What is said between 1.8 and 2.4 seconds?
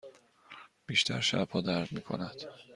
می کند.